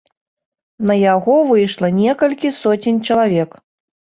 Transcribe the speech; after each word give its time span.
На 0.91 0.95
яго 1.01 1.35
выйшла 1.51 1.91
некалькі 2.01 2.53
соцень 2.61 2.99
чалавек. 3.11 3.49